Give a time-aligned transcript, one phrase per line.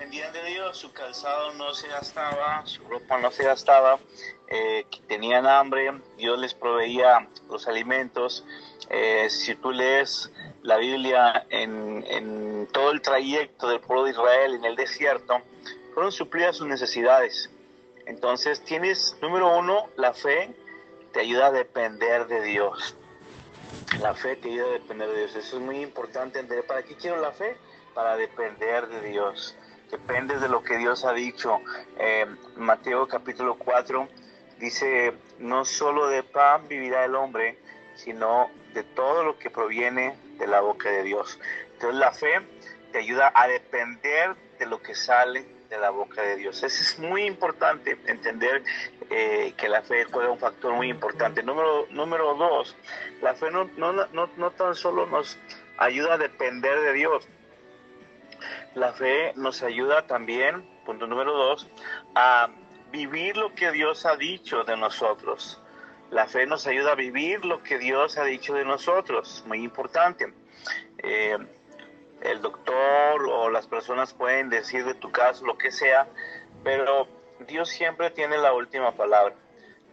[0.00, 3.98] dependían de Dios, su calzado no se gastaba, su ropa no se gastaba,
[4.48, 8.42] eh, tenían hambre, Dios les proveía los alimentos.
[8.88, 10.32] Eh, si tú lees
[10.62, 15.42] la Biblia en, todo el trayecto del pueblo de Israel en el desierto,
[15.92, 17.50] fueron suplidas sus necesidades.
[18.06, 20.56] Entonces tienes, número uno, la fe
[21.12, 22.96] te ayuda a depender de Dios.
[24.00, 25.36] La fe te ayuda a depender de Dios.
[25.36, 26.66] Eso es muy importante entender.
[26.66, 27.58] ¿Para qué quiero la fe?
[27.92, 29.54] Para depender de Dios.
[29.90, 31.60] Dependes de lo que Dios ha dicho.
[31.98, 34.08] Eh, Mateo capítulo 4
[34.58, 37.58] dice, no solo de pan vivirá el hombre,
[37.96, 41.38] sino de todo lo que proviene de la boca de Dios.
[41.72, 42.40] Entonces la fe
[42.92, 46.62] te ayuda a depender de lo que sale de la boca de Dios.
[46.62, 48.62] Eso es muy importante entender
[49.08, 51.42] eh, que la fe juega un factor muy importante.
[51.42, 52.76] Número, número dos,
[53.22, 55.38] la fe no, no, no, no tan solo nos
[55.78, 57.26] ayuda a depender de Dios,
[58.74, 61.68] la fe nos ayuda también, punto número dos,
[62.14, 62.50] a
[62.90, 65.60] vivir lo que Dios ha dicho de nosotros.
[66.10, 70.32] La fe nos ayuda a vivir lo que Dios ha dicho de nosotros, muy importante.
[70.98, 71.38] Eh,
[72.22, 76.08] el doctor o las personas pueden decir de tu caso lo que sea,
[76.62, 77.08] pero
[77.46, 79.34] Dios siempre tiene la última palabra.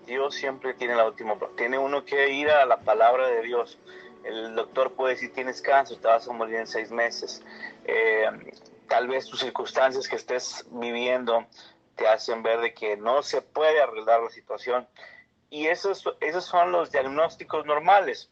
[0.05, 1.55] Dios siempre tiene la última palabra.
[1.55, 3.77] Tiene uno que ir a la palabra de Dios.
[4.23, 7.43] El doctor puede decir tienes cáncer, te vas a morir en seis meses.
[7.85, 8.25] Eh,
[8.87, 11.45] tal vez tus circunstancias que estés viviendo
[11.95, 14.87] te hacen ver de que no se puede arreglar la situación.
[15.49, 18.31] Y esos, esos son los diagnósticos normales.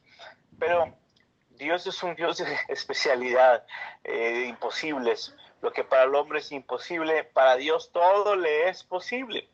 [0.60, 0.96] Pero
[1.52, 3.66] Dios es un Dios de especialidad,
[4.04, 5.36] eh, de imposibles.
[5.62, 9.50] Lo que para el hombre es imposible, para Dios todo le es posible.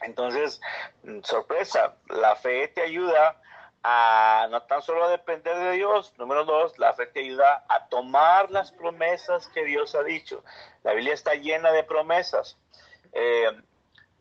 [0.00, 0.60] Entonces,
[1.02, 3.40] mm, sorpresa, la fe te ayuda
[3.86, 8.50] a no tan solo depender de Dios, número dos, la fe te ayuda a tomar
[8.50, 10.42] las promesas que Dios ha dicho.
[10.82, 12.56] La Biblia está llena de promesas.
[13.12, 13.46] Eh,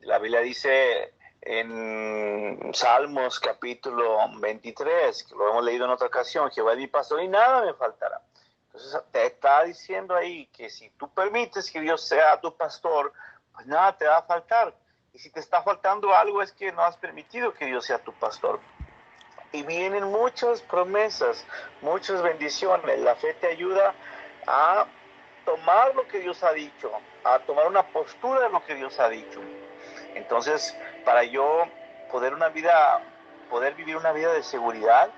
[0.01, 6.73] la Biblia dice en Salmos capítulo 23, que lo hemos leído en otra ocasión, Jehová
[6.73, 8.21] es mi pastor y nada me faltará.
[8.65, 13.13] Entonces te está diciendo ahí que si tú permites que Dios sea tu pastor,
[13.53, 14.75] pues nada te va a faltar.
[15.13, 18.11] Y si te está faltando algo es que no has permitido que Dios sea tu
[18.11, 18.59] pastor
[19.53, 21.45] y vienen muchas promesas,
[21.81, 22.99] muchas bendiciones.
[22.99, 23.93] La fe te ayuda
[24.47, 24.85] a
[25.45, 26.91] tomar lo que Dios ha dicho,
[27.23, 29.39] a tomar una postura de lo que Dios ha dicho.
[30.15, 30.75] Entonces,
[31.05, 31.65] para yo
[32.11, 33.01] poder una vida,
[33.49, 35.09] poder vivir una vida de seguridad,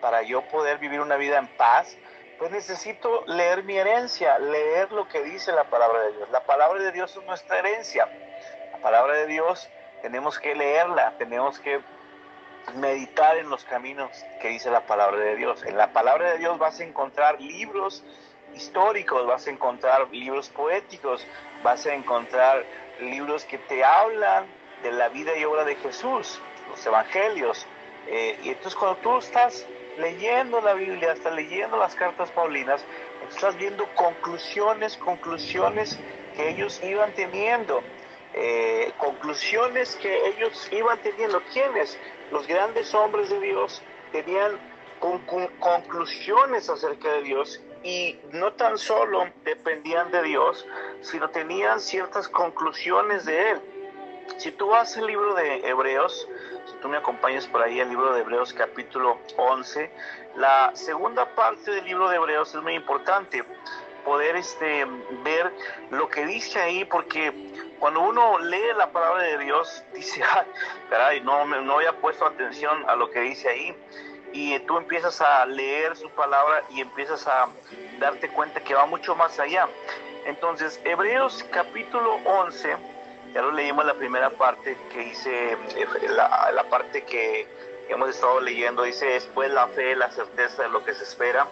[0.00, 1.96] para yo poder vivir una vida en paz,
[2.40, 6.30] pues necesito leer mi herencia, leer lo que dice la palabra de Dios.
[6.30, 8.08] La palabra de Dios es nuestra herencia.
[8.72, 9.70] La palabra de Dios
[10.02, 11.80] tenemos que leerla, tenemos que
[12.74, 15.62] meditar en los caminos que dice la palabra de Dios.
[15.64, 18.04] En la palabra de Dios vas a encontrar libros
[18.54, 21.26] históricos, vas a encontrar libros poéticos,
[21.62, 22.64] vas a encontrar
[23.00, 24.46] libros que te hablan
[24.82, 27.66] de la vida y obra de Jesús, los evangelios.
[28.06, 32.84] Eh, y entonces cuando tú estás leyendo la Biblia, estás leyendo las cartas paulinas,
[33.28, 35.98] estás viendo conclusiones, conclusiones
[36.34, 37.82] que ellos iban teniendo.
[38.34, 41.42] Eh, conclusiones que ellos iban teniendo.
[41.52, 41.98] ¿Quiénes?
[42.32, 44.58] Los grandes hombres de Dios tenían
[45.60, 50.66] conclusiones acerca de Dios y no tan solo dependían de Dios,
[51.02, 53.60] sino tenían ciertas conclusiones de Él.
[54.38, 56.26] Si tú vas al libro de Hebreos,
[56.64, 59.90] si tú me acompañas por ahí al libro de Hebreos capítulo 11,
[60.36, 63.44] la segunda parte del libro de Hebreos es muy importante
[64.04, 64.86] poder este,
[65.22, 65.52] ver
[65.90, 67.32] lo que dice ahí, porque
[67.78, 70.44] cuando uno lee la palabra de Dios, dice, ah,
[70.90, 73.76] caray, no, no había puesto atención a lo que dice ahí.
[74.34, 77.48] Y tú empiezas a leer su palabra y empiezas a
[77.98, 79.68] darte cuenta que va mucho más allá.
[80.24, 82.76] Entonces, Hebreos capítulo 11,
[83.34, 87.46] ya lo leímos la primera parte que dice, eh, la, la parte que
[87.88, 91.46] hemos estado leyendo, dice después la fe, la certeza de lo que se espera,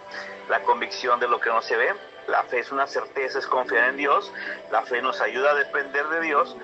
[0.49, 1.93] la convicción de lo que no se ve.
[2.27, 4.31] La fe es una certeza, es confiar en Dios.
[4.71, 6.55] La fe nos ayuda a depender de Dios.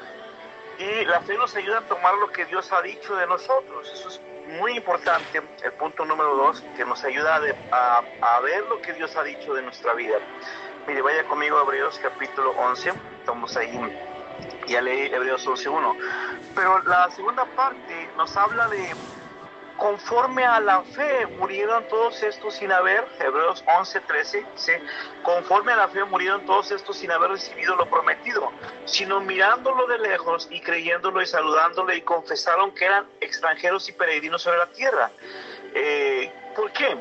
[0.79, 3.91] Y la fe nos ayuda a tomar lo que Dios ha dicho de nosotros.
[3.91, 4.21] Eso es
[4.59, 5.41] muy importante.
[5.63, 7.41] El punto número dos, que nos ayuda
[7.71, 10.17] a, a, ver lo que Dios ha dicho de nuestra vida.
[10.87, 12.93] Mire, vaya conmigo a Hebreos capítulo 11.
[13.19, 13.77] Estamos ahí.
[14.67, 15.97] Ya leí Hebreos 11.1.
[16.55, 18.95] Pero la segunda parte nos habla de
[19.77, 24.81] conforme a la fe murieron todos estos sin haber, Hebreos 11, 13, dice,
[25.23, 28.51] conforme a la fe murieron todos estos sin haber recibido lo prometido,
[28.85, 34.41] sino mirándolo de lejos y creyéndolo y saludándole y confesaron que eran extranjeros y peregrinos
[34.41, 35.11] sobre la tierra.
[35.73, 36.97] Eh, ¿Por qué?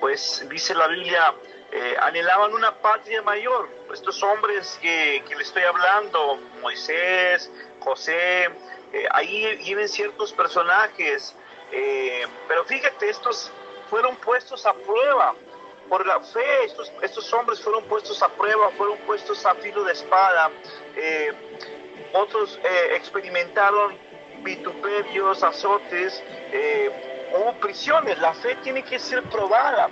[0.00, 1.34] Pues dice la Biblia,
[1.70, 3.68] eh, anhelaban una patria mayor.
[3.92, 8.50] Estos hombres que, que le estoy hablando, Moisés, José,
[8.92, 11.34] eh, ahí viven ciertos personajes,
[11.72, 13.50] eh, pero fíjate, estos
[13.88, 15.34] fueron puestos a prueba
[15.88, 19.92] por la fe, estos, estos hombres fueron puestos a prueba, fueron puestos a filo de
[19.92, 20.50] espada,
[22.12, 22.58] otros
[22.92, 23.96] experimentaron
[24.42, 26.24] vituperios, azotes,
[27.32, 29.88] hubo prisiones, la fe tiene que ser probada.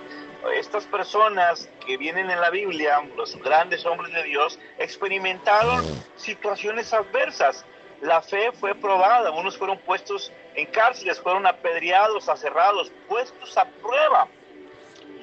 [0.57, 5.85] Estas personas que vienen en la Biblia, los grandes hombres de Dios, experimentaron
[6.17, 7.65] situaciones adversas.
[8.03, 14.29] La fe fue probada, unos fueron puestos en cárceles, fueron apedreados, aserrados, puestos a prueba,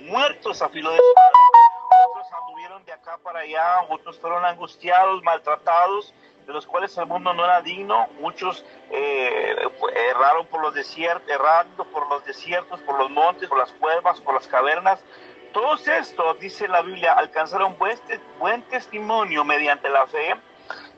[0.01, 0.99] muertos a filo de.
[2.09, 6.13] Otros anduvieron de acá para allá, otros fueron angustiados, maltratados,
[6.45, 8.07] de los cuales el mundo no era digno.
[8.19, 9.55] Muchos eh,
[10.09, 14.35] erraron por los desiertos, errando por los desiertos, por los montes, por las cuevas, por
[14.35, 15.03] las cavernas.
[15.53, 20.35] Todos estos, dice la Biblia, alcanzaron buen testimonio mediante la fe,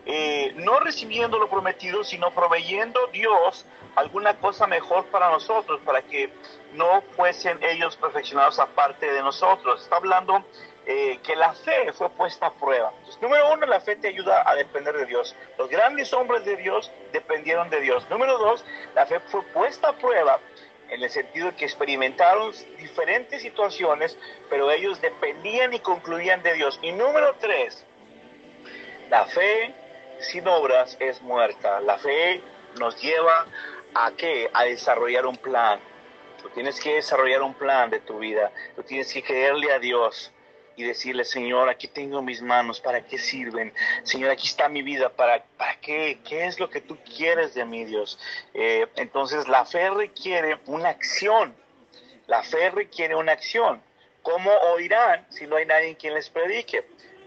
[0.06, 3.66] eh, no recibiendo lo prometido, sino proveyendo Dios
[3.96, 6.30] alguna cosa mejor para nosotros, para que
[6.74, 9.82] no fuesen ellos perfeccionados aparte de nosotros.
[9.84, 10.44] Está hablando
[10.86, 12.92] eh, que la fe fue puesta a prueba.
[13.22, 15.36] número uno, la fe te ayuda a depender de Dios.
[15.58, 18.06] Los grandes hombres de Dios dependieron de Dios.
[18.10, 18.66] Número dos,
[18.96, 20.40] la fe fue puesta a prueba
[20.90, 24.18] en el sentido de que experimentaron diferentes situaciones,
[24.50, 26.78] pero ellos dependían y concluían de Dios.
[26.82, 27.86] Y número tres,
[29.14, 29.72] la fe
[30.22, 31.80] sin obras es muerta.
[31.82, 32.42] La fe
[32.80, 33.46] nos lleva
[33.94, 34.50] a qué?
[34.52, 35.80] A desarrollar un plan.
[36.42, 38.52] Tú tienes que desarrollar un plan de tu vida.
[38.76, 40.32] Tú tienes que creerle a Dios
[40.76, 43.72] y decirle, Señor, aquí tengo mis manos, ¿para qué sirven?
[44.02, 46.18] Señor, aquí está mi vida, ¿para, para qué?
[46.28, 48.18] ¿Qué es lo que tú quieres de mí, Dios?
[48.56, 51.56] Eh, entonces, la fe requiere una acción.
[52.26, 53.80] La fe requiere una acción.
[54.24, 56.84] ¿Cómo oirán si no hay nadie quien les predique?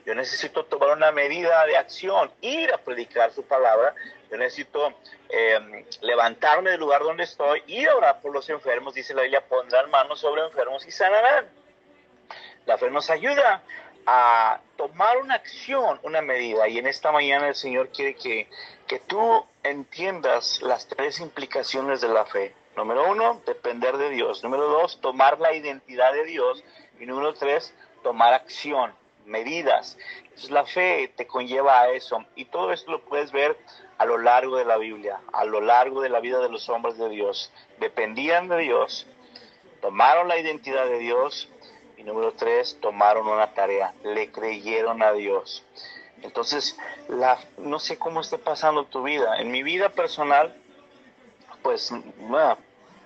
[0.07, 3.93] Yo necesito tomar una medida de acción, ir a predicar su palabra.
[4.31, 4.95] Yo necesito
[5.29, 8.95] eh, levantarme del lugar donde estoy, ir a orar por los enfermos.
[8.95, 11.49] Dice la Biblia, pondrán manos sobre enfermos y sanarán.
[12.67, 13.65] La fe nos ayuda
[14.07, 16.69] a tomar una acción, una medida.
[16.69, 18.49] Y en esta mañana el Señor quiere que,
[18.87, 22.55] que tú entiendas las tres implicaciones de la fe.
[22.77, 24.45] Número uno, depender de Dios.
[24.45, 26.63] Número dos, tomar la identidad de Dios.
[27.01, 27.75] Y número tres,
[28.05, 28.95] tomar acción,
[29.27, 29.99] medidas.
[30.25, 32.25] Entonces la fe te conlleva a eso.
[32.35, 33.57] Y todo esto lo puedes ver
[33.99, 36.99] a lo largo de la Biblia, a lo largo de la vida de los hombres
[36.99, 37.53] de Dios.
[37.79, 39.07] Dependían de Dios,
[39.81, 41.49] tomaron la identidad de Dios
[41.97, 45.65] y número tres, tomaron una tarea, le creyeron a Dios.
[46.23, 49.39] Entonces, la, no sé cómo esté pasando tu vida.
[49.39, 50.55] En mi vida personal,
[51.63, 51.93] pues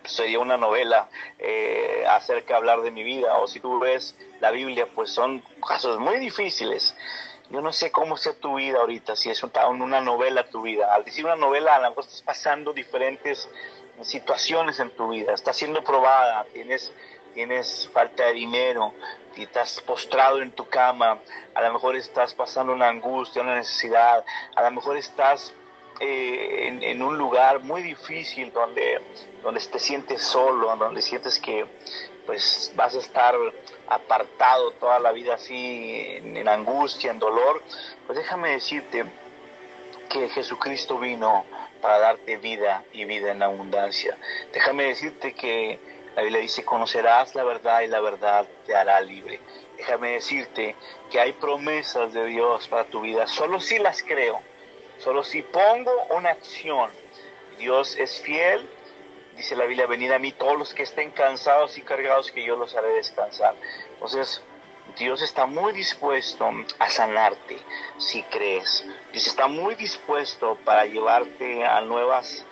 [0.04, 1.08] sería una novela
[1.38, 3.36] eh, acerca de hablar de mi vida.
[3.38, 6.94] O si tú ves la Biblia, pues son casos muy difíciles.
[7.50, 10.94] Yo no sé cómo sea tu vida ahorita, si es una novela tu vida.
[10.94, 13.48] Al decir una novela, a lo mejor estás pasando diferentes
[14.02, 15.32] situaciones en tu vida.
[15.34, 16.92] Estás siendo probada, tienes
[17.34, 18.92] tienes falta de dinero,
[19.36, 21.18] y estás postrado en tu cama,
[21.54, 24.24] a lo mejor estás pasando una angustia, una necesidad,
[24.54, 25.54] a lo mejor estás
[26.00, 29.00] eh, en, un lugar muy difícil donde,
[29.42, 31.66] donde te sientes solo, donde sientes que
[32.26, 33.34] pues vas a estar
[33.88, 37.62] apartado toda la vida así en, en angustia, en dolor,
[38.06, 39.04] pues déjame decirte
[40.08, 41.44] que Jesucristo vino
[41.80, 44.16] para darte vida y vida en abundancia.
[44.52, 45.78] Déjame decirte que
[46.16, 49.40] la Biblia dice, conocerás la verdad y la verdad te hará libre.
[49.76, 50.76] Déjame decirte
[51.10, 54.42] que hay promesas de Dios para tu vida, solo si las creo,
[55.00, 56.90] solo si pongo una acción.
[57.58, 58.68] Dios es fiel,
[59.36, 62.56] dice la Biblia, venid a mí todos los que estén cansados y cargados, que yo
[62.56, 63.54] los haré descansar.
[63.94, 64.42] Entonces,
[64.98, 67.58] Dios está muy dispuesto a sanarte
[67.98, 68.86] si crees.
[69.12, 72.46] Dios está muy dispuesto para llevarte a nuevas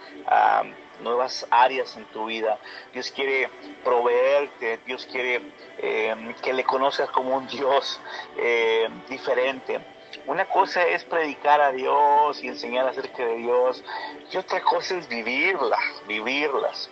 [1.01, 2.59] nuevas áreas en tu vida.
[2.93, 3.49] Dios quiere
[3.85, 5.41] proveerte, Dios quiere
[5.79, 8.01] eh, que le conozcas como un Dios
[8.37, 9.81] eh, diferente.
[10.27, 13.85] Una cosa es predicar a Dios y enseñar acerca de Dios,
[14.31, 16.91] y otra cosa es vivirlas, vivirlas.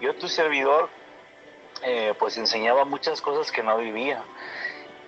[0.00, 0.88] Yo, tu servidor,
[1.82, 4.22] eh, pues enseñaba muchas cosas que no vivía.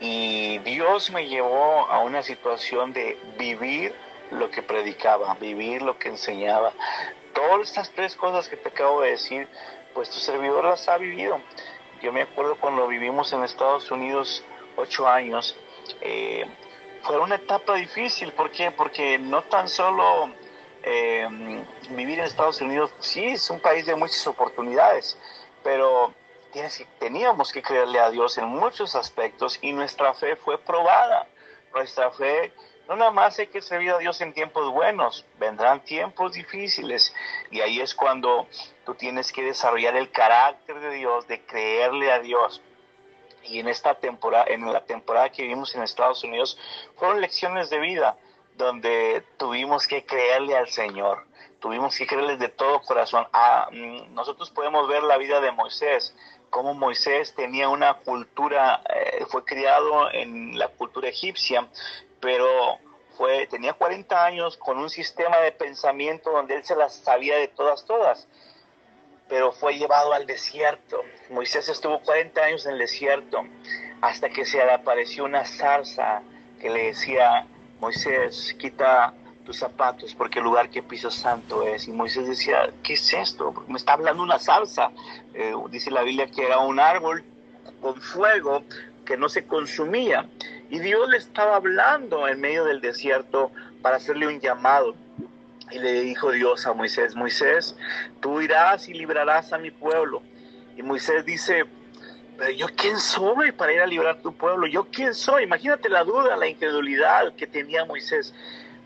[0.00, 3.94] Y Dios me llevó a una situación de vivir
[4.30, 6.72] lo que predicaba, vivir lo que enseñaba,
[7.32, 9.48] todas estas tres cosas que te acabo de decir,
[9.94, 11.40] pues tu servidor las ha vivido.
[12.02, 14.44] Yo me acuerdo cuando vivimos en Estados Unidos
[14.76, 15.56] ocho años,
[16.00, 16.46] eh,
[17.06, 18.32] fue una etapa difícil.
[18.32, 18.70] ¿Por qué?
[18.70, 20.30] Porque no tan solo
[20.82, 21.26] eh,
[21.90, 25.16] vivir en Estados Unidos, sí, es un país de muchas oportunidades,
[25.62, 26.12] pero
[26.98, 31.26] teníamos que creerle a Dios en muchos aspectos y nuestra fe fue probada.
[31.74, 32.52] Nuestra fe
[32.88, 37.12] no nada más hay que servir a Dios en tiempos buenos, vendrán tiempos difíciles
[37.50, 38.46] y ahí es cuando
[38.84, 42.62] tú tienes que desarrollar el carácter de Dios, de creerle a Dios.
[43.48, 46.58] Y en esta temporada, en la temporada que vivimos en Estados Unidos,
[46.96, 48.16] fueron lecciones de vida
[48.56, 51.26] donde tuvimos que creerle al Señor,
[51.60, 53.26] tuvimos que creerle de todo corazón.
[53.32, 56.14] Ah, mm, nosotros podemos ver la vida de Moisés,
[56.50, 61.66] cómo Moisés tenía una cultura, eh, fue criado en la cultura egipcia,
[62.20, 62.78] pero
[63.16, 67.48] fue, tenía 40 años con un sistema de pensamiento donde él se las sabía de
[67.48, 68.26] todas, todas,
[69.28, 71.02] pero fue llevado al desierto.
[71.30, 73.42] Moisés estuvo 40 años en el desierto
[74.00, 76.22] hasta que se le apareció una zarza
[76.60, 77.46] que le decía,
[77.80, 79.12] Moisés, quita
[79.44, 81.88] tus zapatos porque el lugar que pisas santo es.
[81.88, 83.54] Y Moisés decía, ¿qué es esto?
[83.68, 84.90] Me está hablando una zarza.
[85.34, 87.24] Eh, dice la Biblia que era un árbol
[87.80, 88.64] con fuego
[89.04, 90.28] que no se consumía.
[90.68, 94.94] Y Dios le estaba hablando en medio del desierto para hacerle un llamado.
[95.70, 97.76] Y le dijo Dios a Moisés, Moisés,
[98.20, 100.22] tú irás y librarás a mi pueblo.
[100.76, 101.64] Y Moisés dice,
[102.38, 105.44] pero yo quién soy para ir a librar tu pueblo, yo quién soy.
[105.44, 108.32] Imagínate la duda, la incredulidad que tenía Moisés.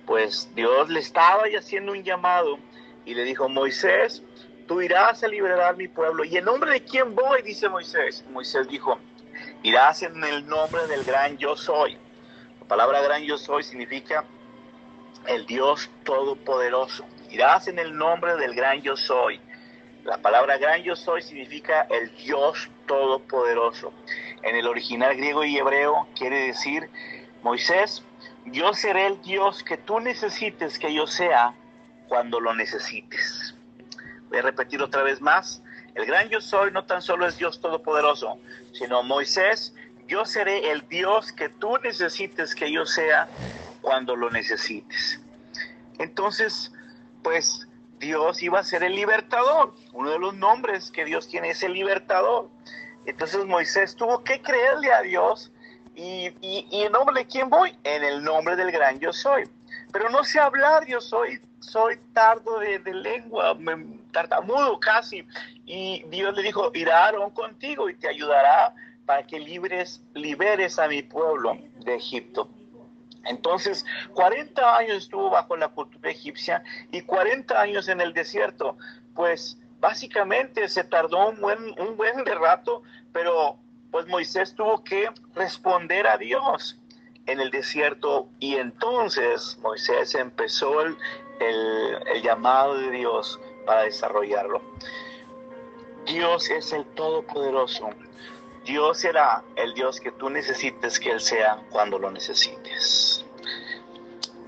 [0.06, 2.58] Pues Dios le estaba haciendo un llamado
[3.04, 4.22] y le dijo, Moisés,
[4.66, 6.24] tú irás a liberar mi pueblo.
[6.24, 7.42] ¿Y en nombre de quién voy?
[7.42, 8.24] Dice Moisés.
[8.30, 8.98] Moisés dijo,
[9.62, 11.96] Irás en el nombre del gran yo soy.
[12.60, 14.24] La palabra gran yo soy significa
[15.26, 17.04] el Dios todopoderoso.
[17.30, 19.40] Irás en el nombre del gran yo soy.
[20.04, 23.92] La palabra gran yo soy significa el Dios todopoderoso.
[24.42, 26.88] En el original griego y hebreo quiere decir,
[27.42, 28.02] Moisés,
[28.46, 31.54] yo seré el Dios que tú necesites que yo sea
[32.08, 33.54] cuando lo necesites.
[34.28, 35.62] Voy a repetir otra vez más.
[35.94, 38.38] El gran yo soy no tan solo es Dios todopoderoso,
[38.72, 39.74] sino Moisés,
[40.06, 43.28] yo seré el Dios que tú necesites que yo sea
[43.80, 45.20] cuando lo necesites.
[45.98, 46.72] Entonces,
[47.22, 47.66] pues
[47.98, 49.74] Dios iba a ser el libertador.
[49.92, 52.48] Uno de los nombres que Dios tiene es el libertador.
[53.04, 55.52] Entonces Moisés tuvo que creerle a Dios
[55.94, 56.32] y,
[56.72, 57.76] en nombre de quién voy?
[57.84, 59.44] En el nombre del gran yo soy.
[59.92, 63.56] Pero no sé hablar, yo soy, soy tardo de, lengua,
[64.12, 65.26] tartamudo casi.
[65.66, 70.88] Y Dios le dijo, irá Aarón contigo y te ayudará para que libres, liberes a
[70.88, 72.48] mi pueblo de Egipto.
[73.24, 73.84] Entonces,
[74.14, 78.76] 40 años estuvo bajo la cultura egipcia y 40 años en el desierto.
[79.14, 83.58] Pues básicamente se tardó un buen, un buen rato, pero
[83.90, 86.78] pues Moisés tuvo que responder a Dios
[87.26, 90.96] en el desierto y entonces Moisés empezó el,
[91.40, 94.62] el llamado de Dios para desarrollarlo.
[96.06, 97.90] Dios es el Todopoderoso.
[98.64, 103.24] Dios será el Dios que tú necesites que Él sea cuando lo necesites.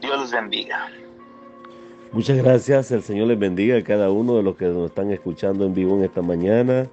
[0.01, 0.91] Dios los bendiga.
[2.13, 2.91] Muchas gracias.
[2.91, 5.97] El Señor les bendiga a cada uno de los que nos están escuchando en vivo
[5.97, 6.89] en esta mañana.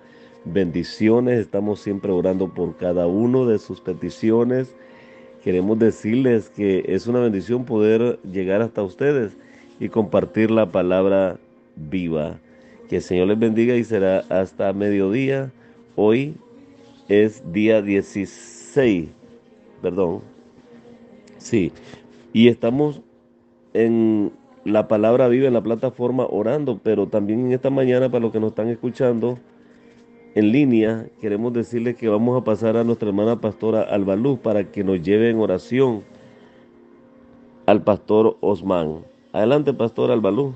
[0.45, 1.39] Bendiciones.
[1.39, 4.73] Estamos siempre orando por cada uno de sus peticiones.
[5.43, 9.35] Queremos decirles que es una bendición poder llegar hasta ustedes
[9.79, 11.37] y compartir la palabra
[11.75, 12.39] viva.
[12.87, 15.51] Que el Señor les bendiga y será hasta mediodía.
[15.95, 16.35] Hoy
[17.09, 19.09] es día 16,
[19.81, 20.21] perdón.
[21.37, 21.71] Sí,
[22.31, 23.01] y estamos
[23.73, 24.31] en
[24.63, 28.39] la palabra viva en la plataforma orando, pero también en esta mañana para los que
[28.39, 29.39] nos están escuchando
[30.35, 34.83] en línea, queremos decirles que vamos a pasar a nuestra hermana pastora Albaluz para que
[34.83, 36.03] nos lleve en oración
[37.65, 38.99] al pastor Osman.
[39.33, 40.53] Adelante, pastor Albaluz.